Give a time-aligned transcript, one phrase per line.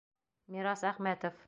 [0.55, 1.35] Мирас ӘХМӘТОВ